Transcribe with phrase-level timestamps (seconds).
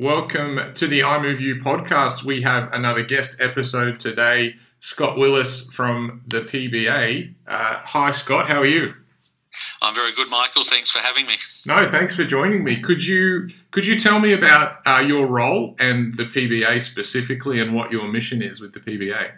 [0.00, 2.24] Welcome to the I Move You podcast.
[2.24, 7.34] We have another guest episode today, Scott Willis from the PBA.
[7.46, 8.48] Uh, hi, Scott.
[8.48, 8.94] How are you?
[9.82, 10.64] I'm very good, Michael.
[10.64, 11.34] Thanks for having me.
[11.66, 12.80] No, thanks for joining me.
[12.80, 17.74] Could you could you tell me about uh, your role and the PBA specifically, and
[17.74, 19.32] what your mission is with the PBA?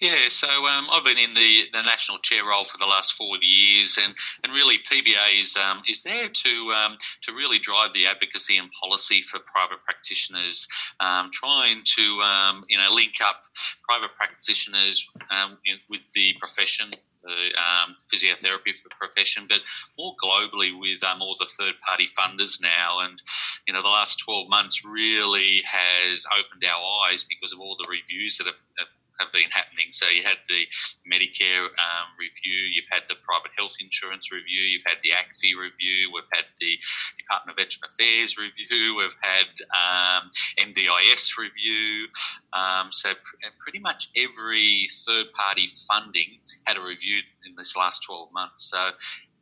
[0.00, 3.36] Yeah, so um, I've been in the, the national chair role for the last four
[3.40, 8.06] years, and, and really PBA is um, is there to um, to really drive the
[8.06, 10.66] advocacy and policy for private practitioners,
[10.98, 13.44] um, trying to um, you know link up
[13.88, 16.90] private practitioners um, with the profession,
[17.22, 19.60] the um, physiotherapy profession, but
[19.98, 23.00] more globally with um, all the third party funders now.
[23.00, 23.22] And,
[23.66, 27.88] you know, the last 12 months really has opened our eyes because of all the
[27.88, 28.88] reviews that have, have
[29.20, 29.90] have been happening.
[29.90, 30.66] So you had the
[31.06, 36.10] Medicare um, review, you've had the private health insurance review, you've had the ACFI review,
[36.12, 36.78] we've had the
[37.16, 42.08] Department of Veteran Affairs review, we've had um, NDIS review.
[42.52, 48.04] Um, so pr- pretty much every third party funding had a review in this last
[48.06, 48.70] 12 months.
[48.70, 48.90] So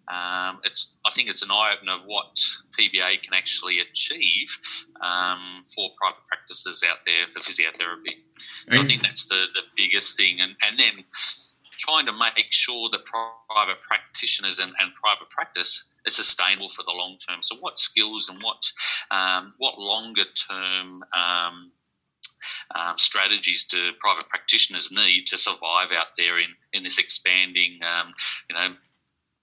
[0.08, 2.36] um, it's I think it's an eye opener of what
[2.78, 4.48] PBA can actually achieve
[5.00, 8.18] um, for private practices out there for physiotherapy.
[8.68, 11.04] So I think that's the, the biggest thing, and and then
[11.78, 16.92] trying to make sure that private practitioners and, and private practice is sustainable for the
[16.92, 17.42] long term.
[17.42, 18.70] So what skills and what
[19.10, 21.72] um, what longer term um,
[22.74, 28.14] um, strategies do private practitioners need to survive out there in, in this expanding, um,
[28.50, 28.74] you know,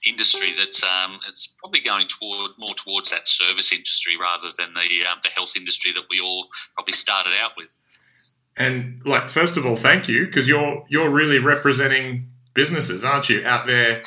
[0.06, 5.06] industry that's um, it's probably going toward more towards that service industry rather than the
[5.06, 7.76] um, the health industry that we all probably started out with.
[8.58, 13.46] And like, first of all, thank you because you're you're really representing businesses, aren't you,
[13.46, 14.02] out there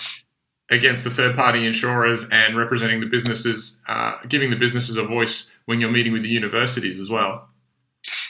[0.71, 5.51] against the third party insurers and representing the businesses, uh, giving the businesses a voice
[5.67, 7.49] when you're meeting with the universities as well.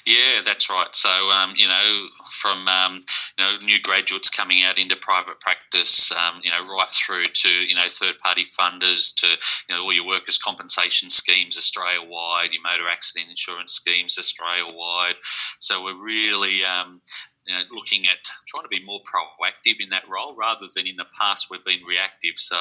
[0.05, 0.89] Yeah, that's right.
[0.93, 2.07] So, um, you know,
[2.43, 3.05] from um,
[3.39, 7.49] you know new graduates coming out into private practice, um, you know, right through to
[7.49, 9.29] you know third party funders to
[9.69, 14.67] you know all your workers' compensation schemes Australia wide, your motor accident insurance schemes Australia
[14.75, 15.15] wide.
[15.61, 17.01] So we're really um,
[17.47, 20.97] you know, looking at trying to be more proactive in that role rather than in
[20.97, 22.37] the past we've been reactive.
[22.37, 22.57] So,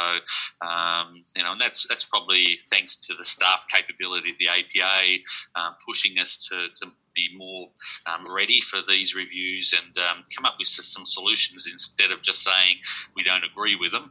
[0.61, 5.19] um, you know, and that's that's probably thanks to the staff capability of the APA
[5.55, 7.69] um, pushing us to, to be more
[8.05, 12.43] um, ready for these reviews and um, come up with some solutions instead of just
[12.43, 12.77] saying
[13.15, 14.05] we don't agree with them.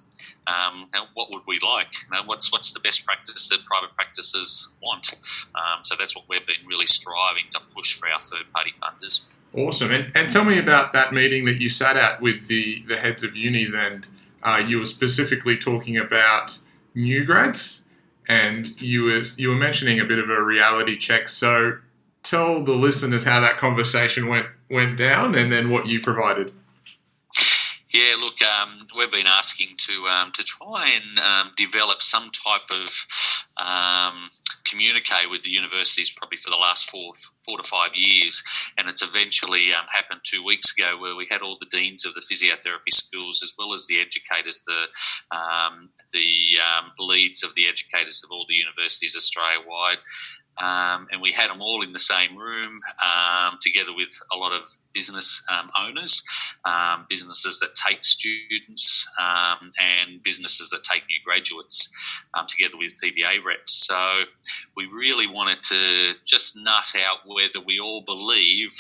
[0.47, 1.89] Um, what would we like?
[2.05, 5.17] You know, what's what's the best practice that private practices want?
[5.55, 9.23] Um, so that's what we've been really striving to push for our third party funders.
[9.53, 9.91] Awesome.
[9.91, 13.25] And, and tell me about that meeting that you sat at with the, the heads
[13.25, 14.07] of unis, and
[14.43, 16.59] uh, you were specifically talking about
[16.95, 17.83] new grads,
[18.29, 21.29] and you were you were mentioning a bit of a reality check.
[21.29, 21.79] So
[22.23, 26.53] tell the listeners how that conversation went went down, and then what you provided.
[27.93, 32.71] Yeah, look, um, we've been asking to um, to try and um, develop some type
[32.71, 32.89] of
[33.61, 34.31] um,
[34.65, 37.13] communicate with the universities probably for the last four
[37.47, 38.43] four to five years,
[38.79, 42.15] and it's eventually um, happened two weeks ago where we had all the deans of
[42.15, 44.83] the physiotherapy schools as well as the educators, the
[45.37, 46.59] um, the
[46.99, 49.99] leads of the educators of all the universities Australia wide.
[50.61, 54.53] Um, and we had them all in the same room um, together with a lot
[54.53, 56.23] of business um, owners,
[56.65, 61.91] um, businesses that take students, um, and businesses that take new graduates,
[62.35, 63.87] um, together with PBA reps.
[63.87, 64.23] So
[64.77, 68.73] we really wanted to just nut out whether we all believe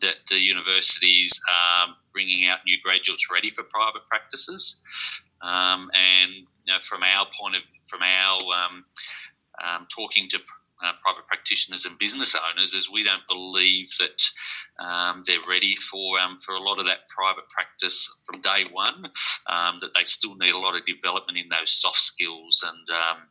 [0.00, 4.82] that the universities are bringing out new graduates ready for private practices.
[5.42, 8.38] And you know, from our point of from our
[9.64, 10.38] um, talking to
[10.84, 14.22] uh, private practitioners and business owners is we don't believe that
[14.78, 19.10] um, they're ready for um, for a lot of that private practice from day one.
[19.48, 23.28] Um, that they still need a lot of development in those soft skills and um,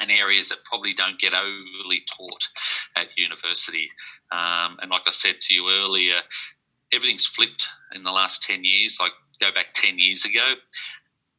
[0.00, 2.48] and areas that probably don't get overly taught
[2.96, 3.88] at university.
[4.30, 6.16] Um, and like I said to you earlier,
[6.92, 8.98] everything's flipped in the last ten years.
[9.00, 10.54] Like go back ten years ago.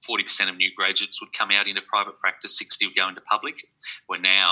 [0.08, 3.62] 40% of new graduates would come out into private practice, 60 would go into public.
[4.08, 4.52] We're now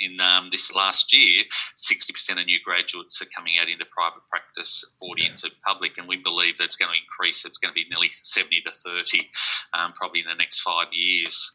[0.00, 1.44] in um, this last year,
[1.76, 5.30] 60% of new graduates are coming out into private practice, 40 yeah.
[5.30, 7.44] into public, and we believe that's going to increase.
[7.44, 9.30] It's going to be nearly 70 to 30,
[9.74, 11.52] um, probably in the next five years.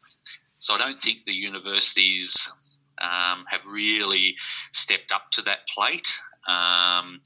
[0.58, 2.52] So I don't think the universities
[3.00, 4.36] um, have really
[4.72, 6.08] stepped up to that plate.
[6.48, 7.20] Um,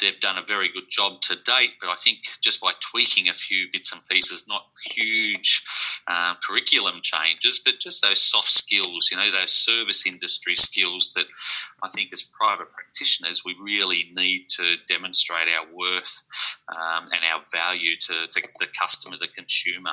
[0.00, 3.34] they've done a very good job to date, but I think just by tweaking a
[3.34, 5.62] few bits and pieces, not huge
[6.06, 11.26] uh, curriculum changes, but just those soft skills, you know, those service industry skills that
[11.82, 16.22] I think as private practitioners we really need to demonstrate our worth
[16.68, 19.92] um, and our value to, to, the customer, the consumer.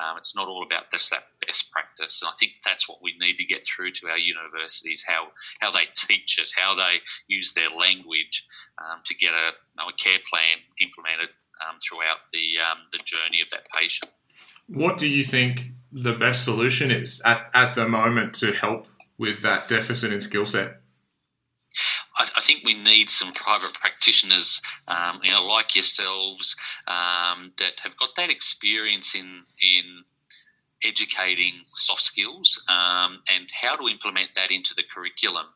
[0.00, 3.14] Um, it's not all about just that best practice, and I think that's what we
[3.18, 5.28] need to get through to our universities how
[5.60, 8.46] how they teach it, how they use their language
[8.78, 11.30] um, to get a, a, care plan implemented
[11.66, 14.12] um, throughout the um, the journey of that patient.
[14.68, 18.86] What do you think the best solution is at, at the moment to help
[19.16, 20.80] with that deficit in skill set?
[22.18, 27.80] I, I, think we need some private practitioners, um, you know, like yourselves, um, that
[27.82, 30.04] have got that experience in in
[30.84, 35.46] educating soft skills um, and how to implement that into the curriculum.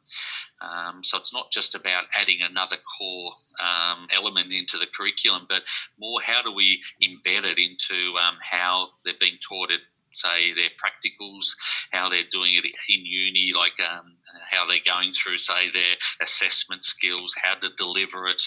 [0.60, 5.62] Um, so it's not just about adding another core um, element into the curriculum, but
[5.98, 9.80] more how do we embed it into um, how they're being taught at
[10.12, 11.54] say their practicals,
[11.90, 14.16] how they're doing it in uni, like um,
[14.50, 18.42] how they're going through, say, their assessment skills, how to deliver it,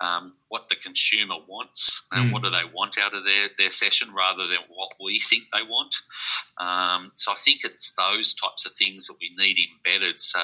[0.00, 2.32] um, what the consumer wants, and mm.
[2.32, 5.62] what do they want out of their, their session rather than what we think they
[5.62, 5.94] want.
[6.58, 10.20] Um, so I think it's those types of things that we need embedded.
[10.20, 10.40] So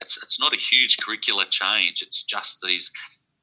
[0.00, 2.90] it's, it's not a huge curricular change, it's just these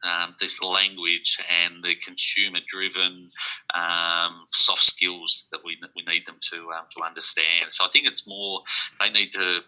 [0.04, 3.32] um, this language and the consumer driven
[3.74, 7.66] um, soft skills that we, we need them to um, to understand.
[7.70, 8.62] So I think it's more
[9.00, 9.62] they need to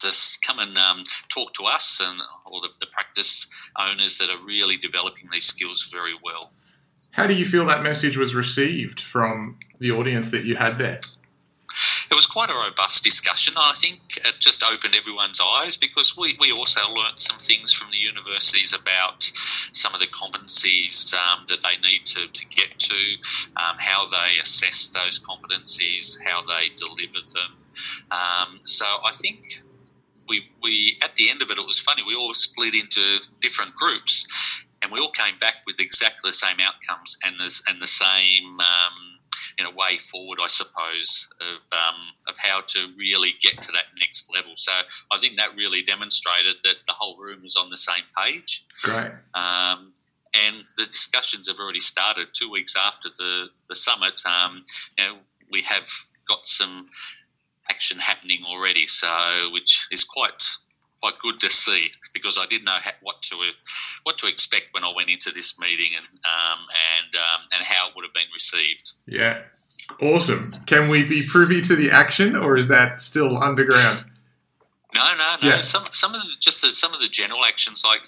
[0.00, 4.42] just come and um, talk to us and or the, the practice owners that are
[4.44, 6.52] really developing these skills very well.
[7.12, 10.98] How do you feel that message was received from the audience that you had there?
[12.10, 13.54] It was quite a robust discussion.
[13.56, 17.92] I think it just opened everyone's eyes because we, we also learnt some things from
[17.92, 19.30] the universities about
[19.72, 23.14] some of the competencies um, that they need to, to get to,
[23.56, 27.66] um, how they assess those competencies, how they deliver them.
[28.10, 29.62] Um, so I think
[30.28, 32.02] we, we at the end of it, it was funny.
[32.06, 34.26] We all split into different groups,
[34.82, 38.58] and we all came back with exactly the same outcomes and the and the same
[38.60, 39.09] um,
[39.60, 43.86] in a way forward, I suppose, of um, of how to really get to that
[43.98, 44.52] next level.
[44.56, 44.72] So
[45.12, 48.64] I think that really demonstrated that the whole room was on the same page.
[48.82, 49.10] Great.
[49.34, 49.92] Um,
[50.32, 54.22] and the discussions have already started two weeks after the the summit.
[54.24, 54.64] Um,
[54.98, 55.16] you know,
[55.50, 55.88] we have
[56.26, 56.88] got some
[57.70, 60.42] action happening already, so which is quite
[61.00, 63.36] quite good to see because I didn't know what to
[64.04, 66.60] what to expect when I went into this meeting and um,
[66.92, 67.99] and um, and how it would have been
[68.40, 68.94] received.
[69.06, 69.42] Yeah,
[70.00, 70.52] awesome.
[70.66, 74.04] Can we be privy to the action, or is that still underground?
[74.92, 75.48] No, no, no.
[75.48, 75.60] Yeah.
[75.60, 78.00] Some some of the, just the, some of the general actions, like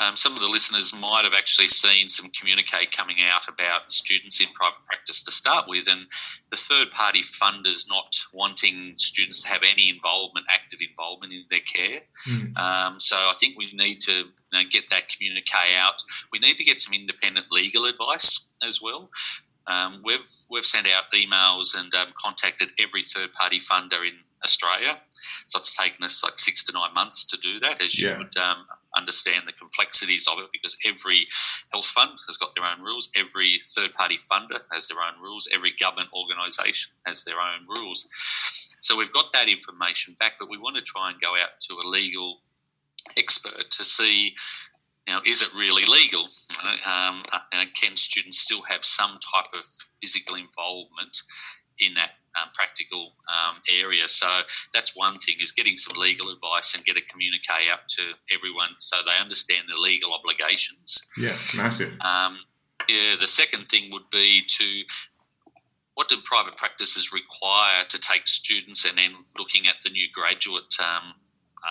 [0.00, 4.40] um, some of the listeners might have actually seen some communique coming out about students
[4.40, 6.06] in private practice to start with, and
[6.50, 11.60] the third party funders not wanting students to have any involvement, active involvement in their
[11.60, 12.00] care.
[12.28, 12.56] Mm.
[12.56, 16.02] Um, so I think we need to you know, get that communique out.
[16.32, 19.10] We need to get some independent legal advice as well.
[19.66, 24.98] Um, we've we've sent out emails and um, contacted every third party funder in Australia.
[25.46, 28.18] So it's taken us like six to nine months to do that, as you yeah.
[28.18, 31.26] would um, understand the complexities of it, because every
[31.72, 35.48] health fund has got their own rules, every third party funder has their own rules,
[35.54, 38.08] every government organisation has their own rules.
[38.80, 41.74] So we've got that information back, but we want to try and go out to
[41.76, 42.40] a legal
[43.16, 44.34] expert to see
[45.06, 46.22] now, is it really legal?
[46.86, 49.64] Um, uh, can students still have some type of
[50.00, 51.18] physical involvement
[51.78, 54.08] in that um, practical um, area?
[54.08, 54.26] So
[54.72, 58.02] that's one thing: is getting some legal advice and get a communique out to
[58.34, 61.06] everyone so they understand their legal obligations.
[61.18, 61.92] Yeah, massive.
[62.00, 62.38] Um,
[62.88, 64.82] yeah, the second thing would be to
[65.94, 70.74] what do private practices require to take students and then looking at the new graduate
[70.80, 71.14] um,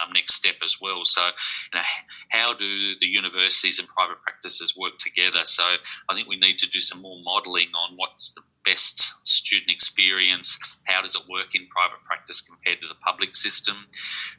[0.01, 1.01] um, next step as well.
[1.05, 1.85] So, you know,
[2.29, 5.45] how do the universities and private practices work together?
[5.45, 5.63] So,
[6.09, 10.79] I think we need to do some more modelling on what's the best student experience.
[10.85, 13.75] How does it work in private practice compared to the public system?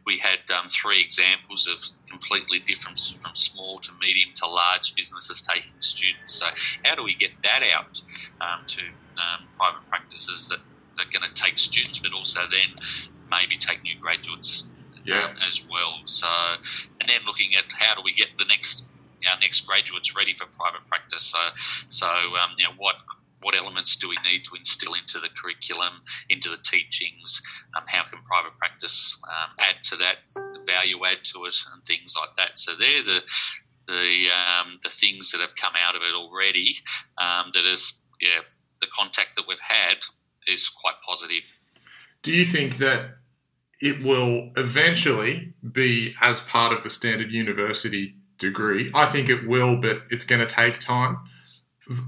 [0.07, 5.43] We had um, three examples of completely different from small to medium to large businesses
[5.43, 6.35] taking students.
[6.35, 6.47] So,
[6.85, 8.01] how do we get that out
[8.41, 10.61] um, to um, private practices that,
[10.97, 12.75] that are going to take students, but also then
[13.31, 14.69] maybe take new graduates?
[15.05, 15.25] Yeah.
[15.25, 16.03] um, as well.
[16.05, 16.27] So,
[17.01, 18.89] and then looking at how do we get the next
[19.31, 21.25] our next graduates ready for private practice.
[21.25, 21.39] So,
[21.89, 22.97] so um, you know what
[23.41, 27.43] what elements do we need to instill into the curriculum, into the teachings?
[27.77, 30.17] Um, how can private practice um, add to that,
[30.67, 32.59] value add to it, and things like that.
[32.59, 33.23] So they're the
[33.87, 36.77] the um, the things that have come out of it already.
[37.19, 38.41] Um, that is, yeah,
[38.81, 39.99] the contact that we've had
[40.47, 41.43] is quite positive.
[42.23, 43.17] Do you think that
[43.85, 48.91] it will eventually be as part of the standard university degree?
[48.95, 51.19] I think it will, but it's going to take time.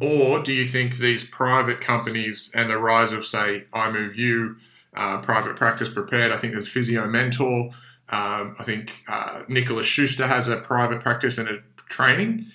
[0.00, 4.56] Or do you think these private companies and the rise of, say, iMoveU,
[4.96, 7.70] uh, Private Practice Prepared, I think there's Physio Mentor,
[8.08, 11.58] um, I think uh, Nicholas Schuster has a private practice and a
[11.90, 12.46] training.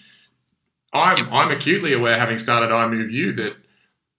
[0.94, 3.56] I'm, I'm acutely aware, having started iMoveU, that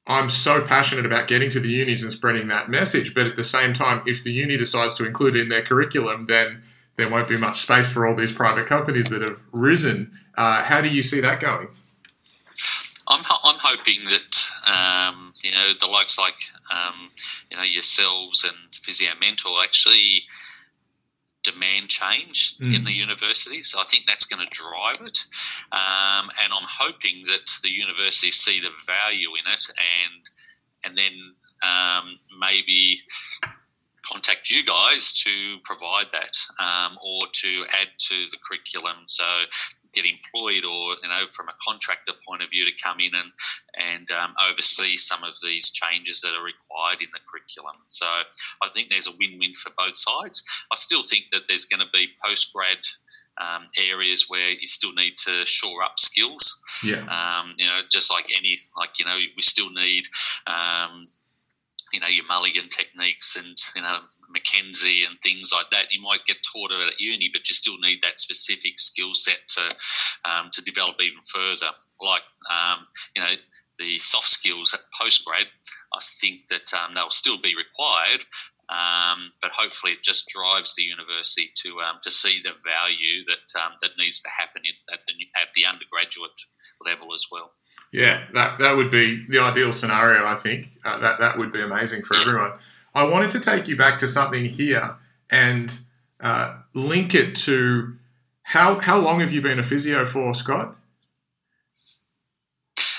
[0.06, 3.14] I'm so passionate about getting to the unis and spreading that message.
[3.14, 6.26] But at the same time, if the uni decides to include it in their curriculum,
[6.26, 6.62] then
[6.96, 10.18] there won't be much space for all these private companies that have risen.
[10.36, 11.68] Uh, how do you see that going?
[13.08, 16.38] I'm, I'm hoping that um, you know the likes like
[16.72, 17.10] um,
[17.50, 20.24] you know yourselves and Physio Mentor actually
[21.42, 22.74] demand change mm.
[22.74, 23.62] in the university.
[23.62, 25.18] So I think that's going to drive it.
[25.72, 30.22] Um, and I'm hoping that the universities see the value in it and
[30.84, 31.12] and then
[31.62, 32.98] um, maybe
[34.04, 39.04] contact you guys to provide that um, or to add to the curriculum.
[39.06, 39.24] So
[39.94, 43.32] get employed or you know from a contractor point of view to come in and
[43.78, 47.76] and um, oversee some of these changes that are required in the curriculum.
[47.88, 50.42] So I think there's a win-win for both sides.
[50.72, 52.78] I still think that there's going to be post-grad
[53.40, 56.62] um, areas where you still need to shore up skills.
[56.84, 57.06] Yeah.
[57.06, 60.04] Um, you know, just like any, like you know, we still need,
[60.46, 61.08] um,
[61.92, 63.98] you know, your Mulligan techniques and you know
[64.34, 65.92] McKenzie and things like that.
[65.92, 69.40] You might get taught it at uni, but you still need that specific skill set
[69.48, 69.68] to
[70.24, 71.72] um, to develop even further.
[72.00, 73.34] Like um, you know
[73.78, 75.48] the soft skills at postgrad,
[75.94, 78.24] I think that um, they'll still be required.
[78.68, 83.60] Um, but hopefully, it just drives the university to um, to see the value that
[83.60, 86.40] um, that needs to happen at the at the undergraduate
[86.84, 87.52] level as well.
[87.92, 90.26] Yeah, that, that would be the ideal scenario.
[90.26, 92.52] I think uh, that that would be amazing for everyone.
[92.94, 94.96] I wanted to take you back to something here
[95.30, 95.78] and
[96.20, 97.94] uh, link it to
[98.44, 100.76] how how long have you been a physio for, Scott?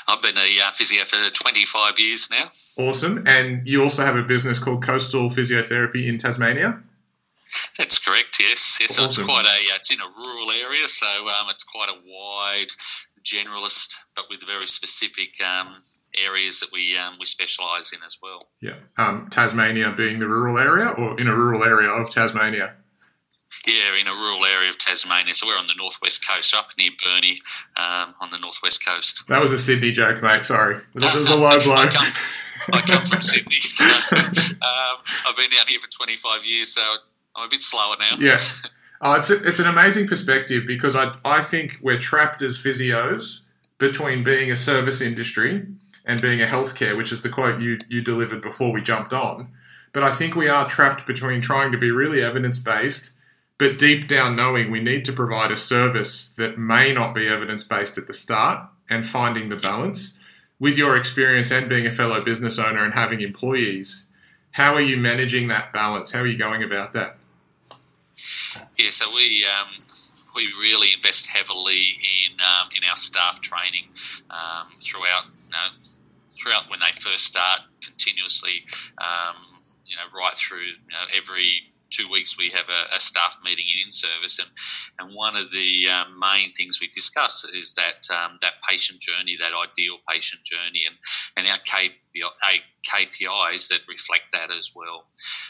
[0.07, 2.49] I've been a uh, physio for 25 years now.
[2.77, 3.23] Awesome.
[3.25, 6.83] And you also have a business called Coastal Physiotherapy in Tasmania?
[7.77, 8.77] That's correct, yes.
[8.81, 9.11] yes awesome.
[9.11, 12.71] So it's quite a, it's in a rural area, so um, it's quite a wide
[13.23, 15.75] generalist, but with very specific um,
[16.15, 18.39] areas that we um, we specialise in as well.
[18.61, 22.75] Yeah, um, Tasmania being the rural area, or in a rural area of Tasmania.
[23.67, 25.33] Yeah, in a rural area of Tasmania.
[25.35, 27.39] So we're on the northwest coast, up near Burnie,
[27.77, 29.23] um, on the northwest coast.
[29.29, 30.43] That was a Sydney joke, mate.
[30.43, 31.75] Sorry, it was a low blow.
[31.75, 32.11] I, come,
[32.73, 33.59] I come from Sydney.
[33.59, 36.81] So, um, I've been down here for 25 years, so
[37.35, 38.17] I'm a bit slower now.
[38.19, 38.41] Yeah.
[39.05, 43.41] Oh, it's, a, it's an amazing perspective because I, I think we're trapped as physios
[43.77, 45.67] between being a service industry
[46.05, 49.49] and being a healthcare, which is the quote you, you delivered before we jumped on.
[49.91, 53.11] But I think we are trapped between trying to be really evidence based,
[53.57, 57.65] but deep down knowing we need to provide a service that may not be evidence
[57.65, 60.17] based at the start and finding the balance.
[60.59, 64.07] With your experience and being a fellow business owner and having employees,
[64.51, 66.11] how are you managing that balance?
[66.11, 67.17] How are you going about that?
[68.77, 69.73] Yeah, so we um,
[70.35, 73.89] we really invest heavily in um, in our staff training
[74.29, 75.25] um, throughout
[76.43, 78.65] throughout when they first start, continuously,
[78.97, 79.41] um,
[79.85, 83.65] you know, right through you know, every two weeks we have a, a, staff meeting
[83.85, 84.49] in service, and
[84.99, 89.37] and one of the um, main things we discuss is that um, that patient journey,
[89.39, 90.95] that ideal patient journey, and
[91.37, 95.05] and our KPI, KPIs that reflect that as well.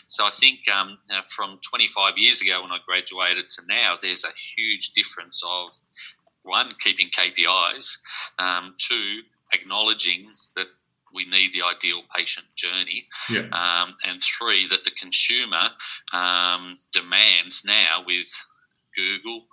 [0.07, 4.33] So I think um, from 25 years ago when I graduated to now, there's a
[4.57, 5.71] huge difference of
[6.43, 7.97] one keeping KPIs,
[8.37, 9.21] um, two
[9.53, 10.67] acknowledging that
[11.13, 13.07] we need the ideal patient journey.
[13.29, 13.47] Yeah.
[13.51, 15.69] Um, and three, that the consumer
[16.11, 18.27] um, demands now with
[18.95, 19.47] Google,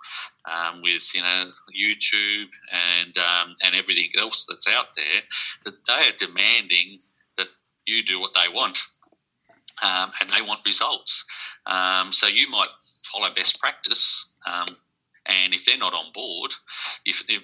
[0.51, 5.21] um, with you know YouTube and um, and everything else that's out there,
[5.65, 6.97] that they are demanding
[7.37, 7.47] that
[7.85, 8.79] you do what they want,
[9.83, 11.25] um, and they want results.
[11.65, 12.67] Um, so you might
[13.11, 14.33] follow best practice,
[15.25, 16.51] and if they're not on board,
[17.05, 17.43] if, if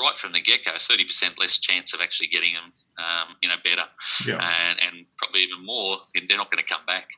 [0.00, 3.48] right from the get go, thirty percent less chance of actually getting them, um, you
[3.48, 3.84] know, better,
[4.26, 4.40] yeah.
[4.68, 7.10] and, and probably even more, they're not going to come back.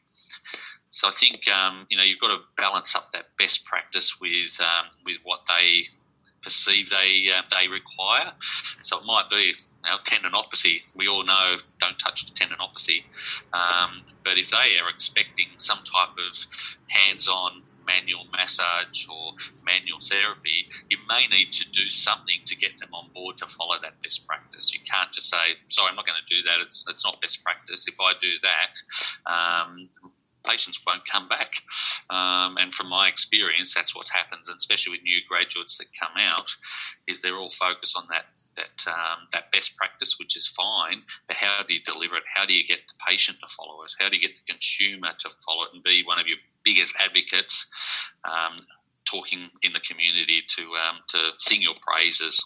[0.90, 4.60] So I think um, you know you've got to balance up that best practice with
[4.60, 5.84] um, with what they
[6.42, 8.32] perceive they uh, they require.
[8.80, 10.80] So it might be now tendinopathy.
[10.96, 13.04] We all know don't touch tendinopathy,
[13.52, 16.46] um, but if they are expecting some type of
[16.88, 19.32] hands-on manual massage or
[19.64, 23.76] manual therapy, you may need to do something to get them on board to follow
[23.80, 24.74] that best practice.
[24.74, 26.60] You can't just say, "Sorry, I'm not going to do that.
[26.60, 28.74] It's it's not best practice." If I do that,
[29.26, 29.88] um,
[30.44, 31.62] patients won't come back.
[32.10, 36.12] Um, and from my experience, that's what happens, and especially with new graduates that come
[36.18, 36.50] out,
[37.06, 38.24] is they're all focused on that
[38.56, 41.02] that um, that best practice, which is fine.
[41.26, 42.24] But how do you deliver it?
[42.34, 43.94] How do you get the patient to follow it?
[43.98, 46.96] How do you get the consumer to follow it and be one of your biggest
[47.00, 47.70] advocates?
[48.24, 48.58] Um,
[49.04, 52.42] talking in the community to um, to sing your praises.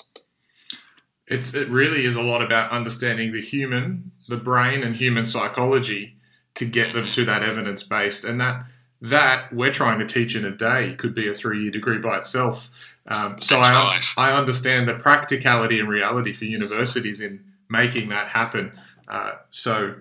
[1.26, 6.15] It's it really is a lot about understanding the human, the brain, and human psychology
[6.56, 8.66] to get them to that evidence based, and that
[9.02, 12.18] that we're trying to teach in a day could be a three year degree by
[12.18, 12.70] itself.
[13.08, 14.02] Um, so I, right.
[14.16, 18.78] I understand the practicality and reality for universities in making that happen.
[19.06, 19.94] Uh, so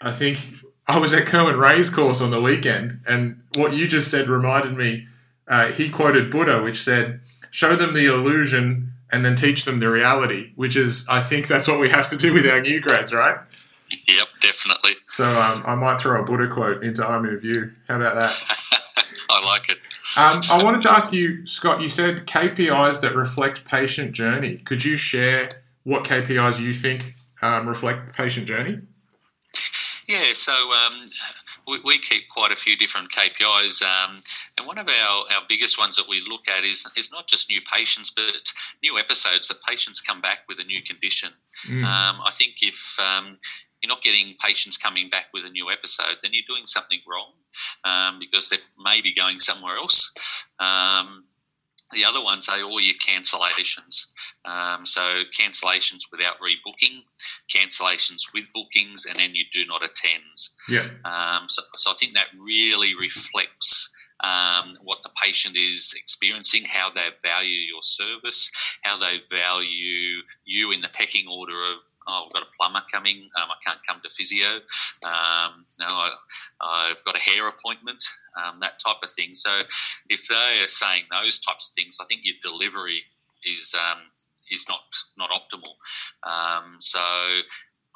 [0.00, 0.38] I think
[0.86, 4.76] I was at Kerwin Rae's course on the weekend, and what you just said reminded
[4.76, 5.06] me.
[5.48, 7.20] Uh, he quoted Buddha, which said,
[7.50, 11.66] "Show them the illusion and then teach them the reality." Which is, I think, that's
[11.66, 13.38] what we have to do with our new grads, right?
[13.90, 14.92] Yep, definitely.
[15.08, 17.72] So um, I might throw a Buddha quote into I Move You.
[17.88, 18.36] How about that?
[19.30, 19.78] I like it.
[20.16, 21.80] Um, I wanted to ask you, Scott.
[21.80, 24.58] You said KPIs that reflect patient journey.
[24.58, 25.48] Could you share
[25.84, 28.80] what KPIs you think um, reflect patient journey?
[30.08, 31.06] Yeah, so um,
[31.68, 34.16] we, we, keep quite a few different KPIs, um,
[34.58, 37.48] and one of our, our biggest ones that we look at is is not just
[37.48, 38.24] new patients, but
[38.82, 41.30] new episodes that patients come back with a new condition.
[41.68, 41.84] Mm.
[41.84, 43.38] Um, I think if um,
[43.82, 47.32] you're not getting patients coming back with a new episode, then you're doing something wrong
[47.84, 50.12] um, because they may be going somewhere else.
[50.58, 51.24] Um,
[51.92, 54.12] the other ones are all your cancellations.
[54.44, 57.02] Um, so cancellations without rebooking,
[57.52, 60.22] cancellations with bookings, and then you do not attend.
[60.68, 60.86] Yeah.
[61.04, 66.90] Um, so, so I think that really reflects um, what the patient is experiencing, how
[66.90, 69.89] they value your service, how they value
[70.50, 71.78] you in the pecking order of,
[72.08, 74.56] oh, I've got a plumber coming, um, I can't come to physio,
[75.06, 78.02] um, no, I, have got a hair appointment,
[78.36, 79.34] um, that type of thing.
[79.34, 79.58] So
[80.08, 83.02] if they are saying those types of things, I think your delivery
[83.44, 83.98] is um,
[84.50, 84.82] is not
[85.16, 85.74] not optimal.
[86.24, 87.00] Um, so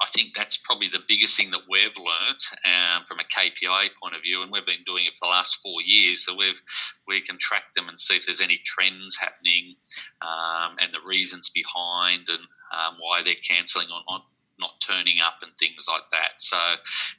[0.00, 4.16] I think that's probably the biggest thing that we've learnt um, from a KPI point
[4.16, 6.24] of view, and we've been doing it for the last four years.
[6.24, 6.61] So we've
[7.07, 9.74] we can track them and see if there's any trends happening
[10.20, 14.22] um, and the reasons behind and um, why they're cancelling on
[14.59, 16.35] not turning up and things like that.
[16.38, 16.57] So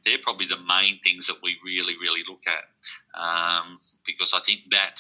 [0.06, 2.66] they're probably the main things that we really really look at
[3.20, 5.00] um, because I think that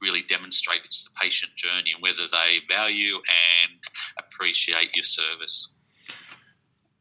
[0.00, 3.80] really demonstrates the patient journey and whether they value and
[4.18, 5.75] appreciate your service.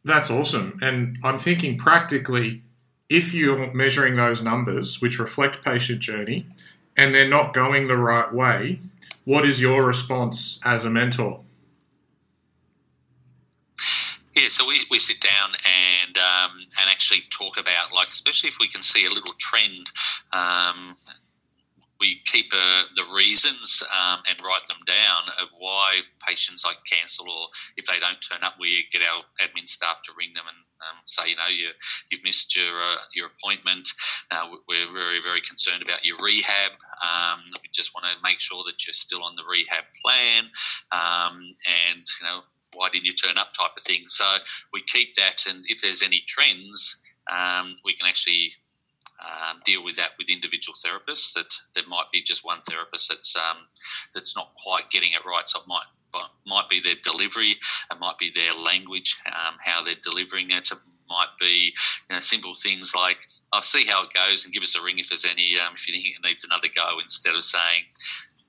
[0.06, 0.78] That's awesome.
[0.84, 2.62] And I'm thinking practically,
[3.10, 6.46] if you're measuring those numbers, which reflect patient journey,
[6.96, 8.80] and they're not going the right way,
[9.26, 11.42] what is your response as a mentor?
[14.36, 18.58] Yeah, so we, we sit down and um, and actually talk about like, especially if
[18.60, 19.92] we can see a little trend.
[20.34, 20.96] Um,
[22.00, 27.30] we keep uh, the reasons um, and write them down of why patients like cancel
[27.30, 30.58] or if they don't turn up, we get our admin staff to ring them and
[30.84, 31.68] um, say, you know, you,
[32.12, 33.88] have missed your uh, your appointment.
[34.32, 36.72] Uh, we're very very concerned about your rehab.
[37.02, 40.46] Um, we just want to make sure that you're still on the rehab plan,
[40.92, 41.54] um,
[41.92, 42.42] and you know.
[42.78, 43.54] Why didn't you turn up?
[43.54, 44.02] Type of thing.
[44.06, 44.26] So
[44.74, 48.52] we keep that, and if there's any trends, um, we can actually
[49.20, 51.34] um, deal with that with individual therapists.
[51.34, 53.68] That there might be just one therapist that's um,
[54.14, 55.48] that's not quite getting it right.
[55.48, 55.86] So it might
[56.46, 57.52] might be their delivery,
[57.92, 60.72] it might be their language, um, how they're delivering it.
[60.72, 60.78] It
[61.10, 61.74] might be
[62.10, 65.00] you know, simple things like, "I'll see how it goes and give us a ring
[65.00, 67.86] if there's any um, if you think it needs another go." Instead of saying,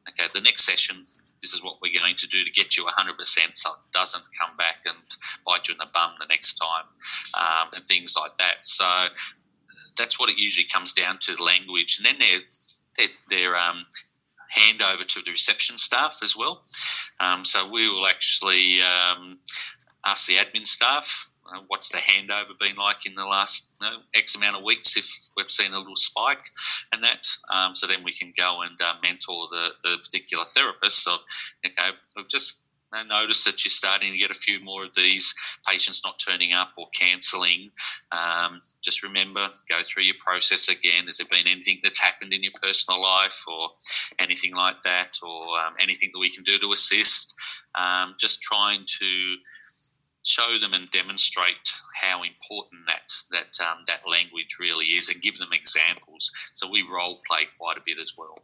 [0.09, 1.07] "Okay, the next session."
[1.43, 4.57] This is what we're going to do to get you 100% so it doesn't come
[4.57, 4.97] back and
[5.45, 6.87] bite you in the bum the next time,
[7.39, 8.65] um, and things like that.
[8.65, 9.09] So
[9.97, 12.41] that's what it usually comes down to language, and then their
[12.97, 13.87] their, their um,
[14.57, 16.63] handover to the reception staff as well.
[17.21, 19.39] Um, so we will actually um,
[20.05, 21.31] ask the admin staff.
[21.47, 24.97] Uh, what's the handover been like in the last you know, X amount of weeks
[24.97, 26.51] if we've seen a little spike
[26.93, 27.29] and that?
[27.53, 31.21] Um, so then we can go and uh, mentor the, the particular therapist of,
[31.65, 32.63] okay, we've just
[33.09, 35.35] notice that you're starting to get a few more of these
[35.69, 37.71] patients not turning up or cancelling,
[38.13, 41.07] um, just remember, go through your process again.
[41.07, 43.71] Has there been anything that's happened in your personal life or
[44.19, 47.35] anything like that, or um, anything that we can do to assist?
[47.75, 49.35] Um, just trying to
[50.23, 51.71] show them and demonstrate
[52.03, 56.31] how important that that um, that language really is, and give them examples.
[56.55, 58.37] So we role play quite a bit as well.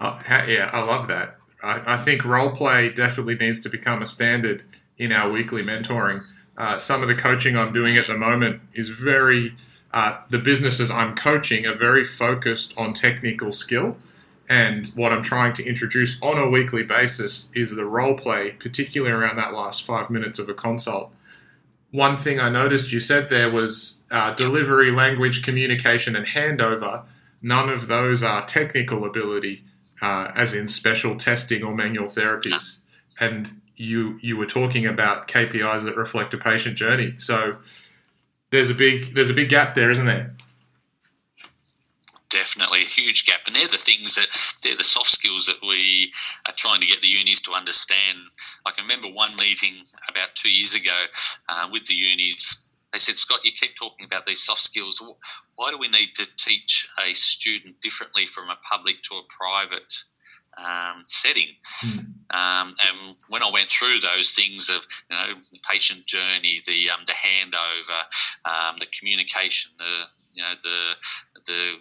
[0.00, 4.06] Oh, yeah, I love that I, I think role play definitely needs to become a
[4.06, 4.64] standard
[4.98, 6.20] in our weekly mentoring.
[6.56, 9.54] Uh, some of the coaching I'm doing at the moment is very,
[9.92, 13.96] uh, the businesses I'm coaching are very focused on technical skill.
[14.48, 19.14] And what I'm trying to introduce on a weekly basis is the role play, particularly
[19.14, 21.12] around that last five minutes of a consult.
[21.90, 27.04] One thing I noticed you said there was uh, delivery, language, communication, and handover.
[27.40, 29.64] None of those are technical ability,
[30.00, 32.78] uh, as in special testing or manual therapies.
[33.20, 37.14] And you you were talking about KPIs that reflect a patient journey.
[37.18, 37.56] So
[38.50, 40.34] there's a big there's a big gap there, isn't there?
[42.30, 44.28] Definitely a huge gap, and they're the things that
[44.62, 46.12] they're the soft skills that we
[46.46, 48.18] are trying to get the unis to understand.
[48.66, 51.06] I can remember one meeting about two years ago
[51.48, 52.67] uh, with the unis.
[52.92, 55.02] They said, Scott, you keep talking about these soft skills.
[55.56, 59.92] Why do we need to teach a student differently from a public to a private
[60.58, 61.48] um, setting.
[61.84, 61.98] Mm.
[62.30, 66.90] Um, and when I went through those things of you know the patient journey, the
[66.90, 68.00] um, the handover,
[68.44, 70.92] um, the communication, the you know the
[71.46, 71.72] the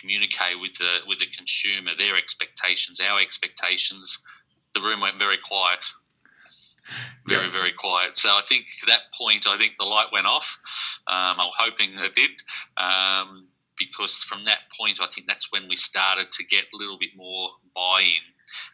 [0.00, 4.24] communicate with the with the consumer, their expectations, our expectations,
[4.74, 5.84] the room went very quiet.
[7.26, 8.16] Very, very quiet.
[8.16, 10.58] So I think that point, I think the light went off.
[11.06, 12.30] Um, I'm hoping it did
[12.76, 16.98] um, because from that point, I think that's when we started to get a little
[16.98, 18.22] bit more buy-in,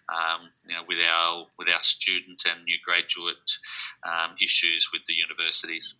[0.08, 3.36] um, you know, with our with our student and new graduate
[4.04, 5.96] um, issues with the universities.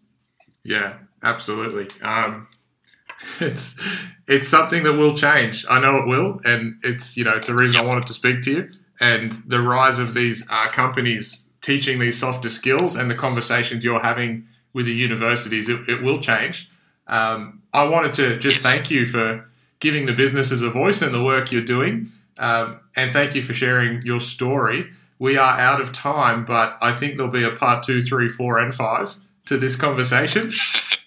[0.64, 1.88] Yeah, absolutely.
[2.02, 2.48] Um,
[3.40, 3.78] it's
[4.26, 5.66] it's something that will change.
[5.68, 8.42] I know it will, and it's you know it's the reason I wanted to speak
[8.42, 8.68] to you.
[9.00, 14.00] And the rise of these uh, companies teaching these softer skills and the conversations you're
[14.00, 16.68] having with the universities, it, it will change.
[17.06, 18.74] Um, I wanted to just yes.
[18.74, 19.48] thank you for
[19.80, 22.12] giving the businesses a voice and the work you're doing.
[22.38, 24.90] Um, and thank you for sharing your story.
[25.18, 28.58] We are out of time, but I think there'll be a part two, three, four,
[28.58, 29.14] and five
[29.46, 30.52] to this conversation.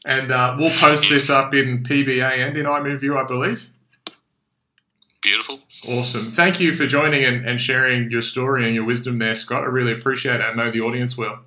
[0.06, 3.68] and uh, we'll post this up in PBA and in iMoveU, I believe.
[5.22, 5.60] Beautiful.
[5.88, 6.32] Awesome.
[6.32, 9.64] Thank you for joining and, and sharing your story and your wisdom there, Scott.
[9.64, 10.44] I really appreciate it.
[10.44, 11.40] I know the audience will.